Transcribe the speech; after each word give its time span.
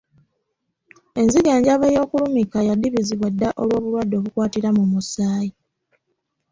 Enzijanjaba 1.19 1.85
ey'okulumika 1.91 2.59
yadibizibwa 2.67 3.27
dda 3.33 3.49
olw'obulwadde 3.61 4.15
obukwatira 4.17 4.69
mu 4.77 4.83
musaayi. 4.91 5.51